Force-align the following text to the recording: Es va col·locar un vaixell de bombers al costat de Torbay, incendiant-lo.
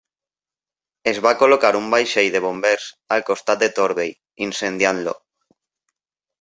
Es 1.11 1.19
va 1.25 1.33
col·locar 1.41 1.71
un 1.81 1.91
vaixell 1.91 2.31
de 2.37 2.41
bombers 2.47 2.89
al 3.17 3.27
costat 3.29 3.63
de 3.67 3.71
Torbay, 3.79 4.17
incendiant-lo. 4.49 5.19